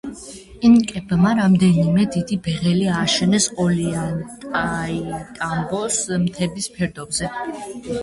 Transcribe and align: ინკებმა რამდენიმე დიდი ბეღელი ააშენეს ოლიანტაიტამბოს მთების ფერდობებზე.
ინკებმა 0.69 1.33
რამდენიმე 1.39 2.05
დიდი 2.15 2.39
ბეღელი 2.49 2.89
ააშენეს 2.95 3.49
ოლიანტაიტამბოს 3.67 6.03
მთების 6.27 6.75
ფერდობებზე. 6.77 7.35